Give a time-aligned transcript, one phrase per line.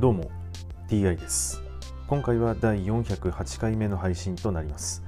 [0.00, 0.28] どうも
[0.88, 1.62] TI です。
[2.08, 5.04] 今回は第408回目の配信となります。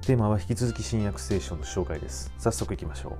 [0.00, 2.32] テーマは引き続き新約聖書の紹介です。
[2.38, 3.16] 早速いきましょう。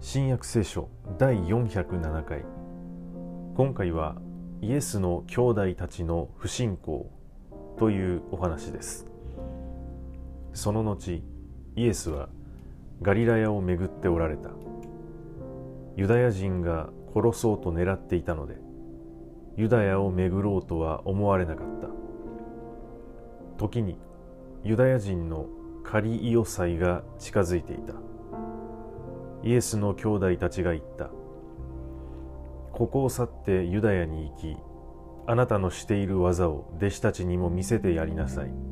[0.00, 2.46] 新約聖書第407回。
[3.56, 4.16] 今回は
[4.62, 7.10] イエスの兄弟たちの不信仰
[7.78, 9.17] というお話です。
[10.52, 11.22] その後
[11.76, 12.28] イエスは
[13.02, 14.50] ガリラヤを巡っておられた。
[15.96, 18.56] ユダヤ人が殺そうと狙っていたので
[19.56, 21.88] ユダヤを巡ろうとは思われなかった。
[23.58, 23.98] 時に
[24.62, 25.46] ユダヤ人の
[25.82, 27.94] カリイオ祭が近づいていた。
[29.42, 31.10] イエスの兄弟たちが言った。
[32.72, 34.56] ここを去ってユダヤに行き
[35.26, 38.67] あなたのしている技を弟子たちにも見せてやりなさい。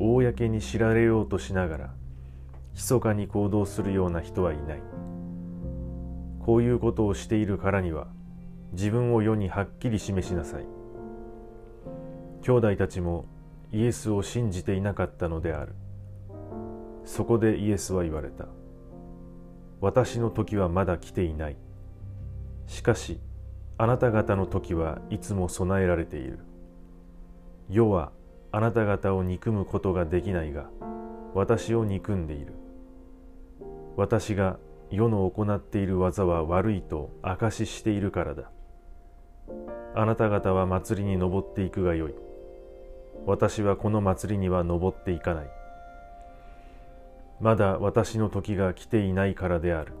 [0.00, 1.94] 公に知られようとしながら、
[2.74, 4.82] 密かに行動するような人はいない。
[6.40, 8.08] こういうことをしているからには、
[8.72, 10.66] 自分を世にはっきり示しなさい。
[12.42, 13.26] 兄弟たちも
[13.72, 15.74] イエスを信じていなかったのである。
[17.04, 18.46] そこでイエスは言われた。
[19.82, 21.56] 私の時はまだ来ていない。
[22.66, 23.20] しかし、
[23.76, 26.38] あなた方の時はいつも備えられている。
[27.68, 28.12] 世は
[28.52, 30.70] あなた方を憎むことができないが、
[31.34, 32.54] 私を憎んでいる。
[33.96, 34.58] 私が
[34.90, 38.50] 世の行っている技は悪いと証ししているからだ。
[39.94, 42.14] あなた方は祭りに登っていくがよい。
[43.26, 45.50] 私はこの祭りには登っていかない。
[47.40, 49.92] まだ私の時が来ていないからである。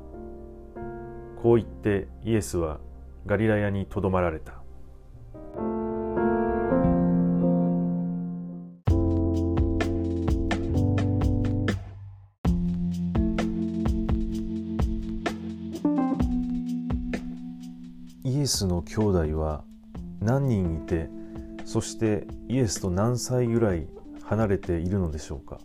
[1.42, 2.78] こう言ってイエスは
[3.26, 4.54] ガリラヤにとどまられた
[18.22, 19.64] イエスの兄弟は
[20.20, 21.08] 何人いて
[21.64, 23.86] そしてイエスと何歳ぐらい
[24.24, 25.58] 離れているのでしょうか？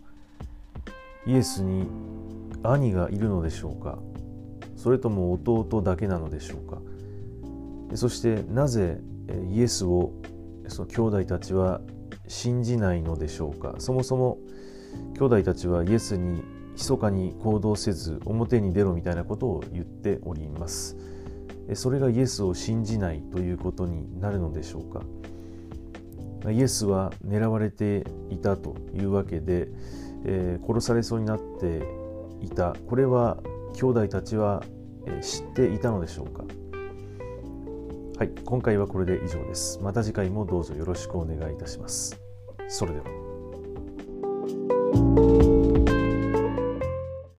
[1.26, 1.86] イエスに
[2.62, 3.98] 兄がいるのでしょうか？
[4.76, 6.78] それとも弟だけなのでしょうか？
[7.96, 9.00] そしてなぜ
[9.50, 10.12] イエスを
[10.68, 11.80] その兄弟たちは
[12.26, 13.74] 信じないのでしょうか？
[13.78, 14.38] そもそも
[15.18, 16.42] 兄弟たちはイエスに
[16.72, 20.96] 密かに行動せず表に出ろみたいなことを言っております。
[21.74, 25.02] それがイエスを信じないということになるのでしょうか？
[26.50, 29.68] イエスは狙われていたというわけで、
[30.24, 31.82] えー、殺されそうになって
[32.40, 33.38] いたこれは
[33.74, 34.62] 兄弟たちは
[35.22, 36.44] 知っていたのでしょうか？
[38.18, 39.80] はい、今回はこれで以上です。
[39.82, 42.18] また次回もどうぞよろしくお願いいたします。
[42.68, 43.04] それでは。